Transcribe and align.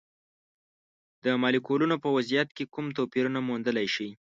د 1.23 1.25
مالیکولونو 1.41 1.95
په 2.03 2.09
وضعیت 2.15 2.49
کې 2.57 2.63
کوم 2.73 2.85
توپیرونه 2.97 3.39
موندلی 3.47 3.87
شئ؟ 3.95 4.09